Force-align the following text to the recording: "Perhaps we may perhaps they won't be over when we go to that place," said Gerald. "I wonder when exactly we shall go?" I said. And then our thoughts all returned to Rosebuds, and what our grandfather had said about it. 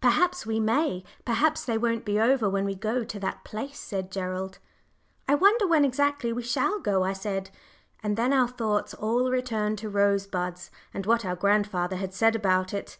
"Perhaps 0.00 0.44
we 0.46 0.58
may 0.58 1.04
perhaps 1.24 1.64
they 1.64 1.78
won't 1.78 2.04
be 2.04 2.18
over 2.18 2.50
when 2.50 2.64
we 2.64 2.74
go 2.74 3.04
to 3.04 3.20
that 3.20 3.44
place," 3.44 3.78
said 3.78 4.10
Gerald. 4.10 4.58
"I 5.28 5.36
wonder 5.36 5.64
when 5.64 5.84
exactly 5.84 6.32
we 6.32 6.42
shall 6.42 6.80
go?" 6.80 7.04
I 7.04 7.12
said. 7.12 7.50
And 8.02 8.16
then 8.16 8.32
our 8.32 8.48
thoughts 8.48 8.94
all 8.94 9.30
returned 9.30 9.78
to 9.78 9.88
Rosebuds, 9.88 10.72
and 10.92 11.06
what 11.06 11.24
our 11.24 11.36
grandfather 11.36 11.94
had 11.98 12.12
said 12.12 12.34
about 12.34 12.74
it. 12.74 12.98